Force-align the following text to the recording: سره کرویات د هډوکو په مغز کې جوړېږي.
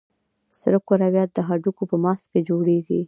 سره 0.59 0.77
کرویات 0.87 1.29
د 1.33 1.39
هډوکو 1.47 1.83
په 1.91 1.95
مغز 2.03 2.23
کې 2.31 2.39
جوړېږي. 2.49 2.99